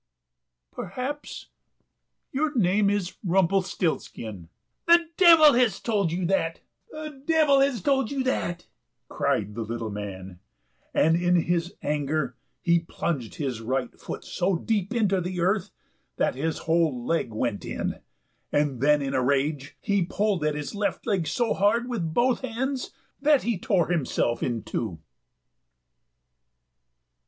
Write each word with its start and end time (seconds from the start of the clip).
"Perhaps 0.73 1.49
your 2.31 2.55
name 2.57 2.89
is 2.89 3.17
Rumpelstiltskin?" 3.23 4.49
"The 4.87 5.05
devil 5.15 5.53
has 5.53 5.79
told 5.79 6.11
you 6.11 6.25
that! 6.25 6.61
the 6.89 7.21
devil 7.23 7.59
has 7.59 7.83
told 7.83 8.09
you 8.09 8.23
that!" 8.23 8.65
cried 9.09 9.53
the 9.53 9.61
little 9.61 9.91
man, 9.91 10.39
and 10.91 11.15
in 11.15 11.43
his 11.43 11.75
anger 11.83 12.35
he 12.63 12.79
plunged 12.79 13.35
his 13.35 13.61
right 13.61 13.93
foot 13.99 14.23
so 14.23 14.55
deep 14.55 14.91
into 14.91 15.21
the 15.21 15.39
earth 15.39 15.69
that 16.17 16.33
his 16.33 16.57
whole 16.65 17.05
leg 17.05 17.31
went 17.31 17.63
in; 17.63 18.01
and 18.51 18.81
then 18.81 19.03
in 19.03 19.13
rage 19.13 19.77
he 19.81 20.01
pulled 20.03 20.43
at 20.43 20.55
his 20.55 20.73
left 20.73 21.05
leg 21.05 21.27
so 21.27 21.53
hard 21.53 21.87
with 21.87 22.11
both 22.11 22.39
hands 22.39 22.89
that 23.21 23.43
he 23.43 23.55
tore 23.55 23.89
himself 23.89 24.41
in 24.41 24.63
two. 24.63 24.97